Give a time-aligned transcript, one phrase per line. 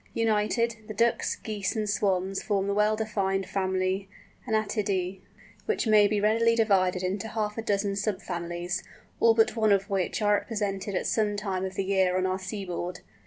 [0.15, 4.09] United, the Ducks, Geese, and Swans form the well defined family
[4.47, 5.19] Anatidæ,
[5.67, 8.83] which may be readily divided into half a dozen sub families,
[9.19, 12.39] all but one of which are represented at some time of the year on our
[12.39, 13.01] seaboard.